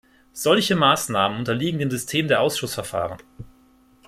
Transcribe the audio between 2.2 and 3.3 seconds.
der Ausschussverfahren.